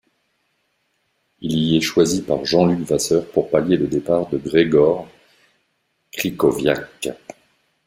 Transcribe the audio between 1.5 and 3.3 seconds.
y est choisi par Jean-Luc Vasseur